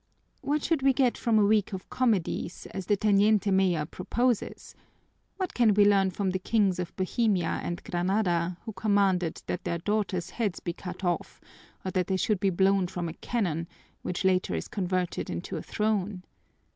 "What 0.41 0.63
should 0.63 0.81
we 0.81 0.93
get 0.93 1.15
from 1.15 1.37
a 1.37 1.45
week 1.45 1.73
of 1.73 1.87
comedies, 1.91 2.65
as 2.71 2.87
the 2.87 2.97
teniente 2.97 3.51
mayor 3.51 3.85
proposes? 3.85 4.73
What 5.37 5.53
can 5.53 5.75
we 5.75 5.85
learn 5.85 6.09
from 6.09 6.31
the 6.31 6.39
kings 6.39 6.79
of 6.79 6.95
Bohemia 6.95 7.59
and 7.61 7.83
Granada, 7.83 8.57
who 8.65 8.73
commanded 8.73 9.43
that 9.45 9.63
their 9.63 9.77
daughters' 9.77 10.31
heads 10.31 10.59
be 10.59 10.73
cut 10.73 11.03
off, 11.03 11.39
or 11.85 11.91
that 11.91 12.07
they 12.07 12.17
should 12.17 12.39
be 12.39 12.49
blown 12.49 12.87
from 12.87 13.09
a 13.09 13.13
cannon, 13.13 13.67
which 14.01 14.25
later 14.25 14.55
is 14.55 14.67
converted 14.67 15.29
into 15.29 15.55
a 15.55 15.61
throne? 15.61 16.23